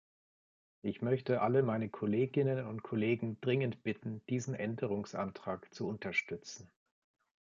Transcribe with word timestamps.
Ich 0.81 1.03
möchte 1.03 1.41
alle 1.41 1.61
meine 1.61 1.87
Kolleginnen 1.87 2.65
und 2.65 2.81
Kollegen 2.81 3.39
dringend 3.39 3.83
bitten, 3.83 4.23
diesen 4.27 4.55
Änderungsantrag 4.55 5.71
zu 5.75 5.87
unterstützen. 5.87 6.71